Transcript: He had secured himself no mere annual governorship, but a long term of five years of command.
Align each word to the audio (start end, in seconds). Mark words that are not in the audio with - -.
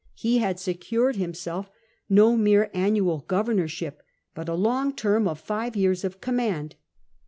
He 0.15 0.39
had 0.39 0.59
secured 0.59 1.17
himself 1.17 1.69
no 2.09 2.35
mere 2.35 2.71
annual 2.73 3.19
governorship, 3.27 4.01
but 4.33 4.49
a 4.49 4.55
long 4.55 4.95
term 4.95 5.27
of 5.27 5.39
five 5.39 5.75
years 5.75 6.03
of 6.03 6.19
command. 6.19 6.75